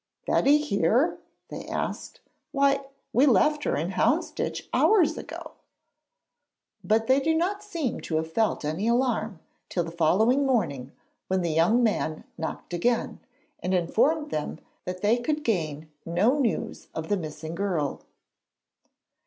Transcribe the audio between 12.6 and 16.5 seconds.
again, and informed them that they could gain no